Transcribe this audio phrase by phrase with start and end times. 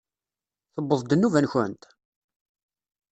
[0.73, 1.83] Tewweḍ-d nnuba-nkent?